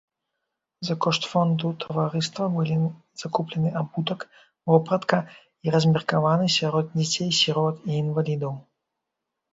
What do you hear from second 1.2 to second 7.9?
фонду таварыства былі закуплены абутак, вопратка і размеркаваны сярод дзяцей-сірот